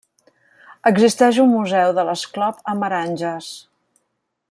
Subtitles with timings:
[0.91, 3.53] Existeix un Museu de l'Esclop a Meranges.